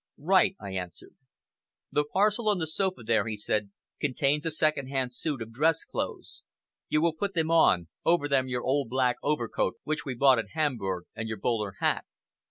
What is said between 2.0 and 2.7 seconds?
parcel on the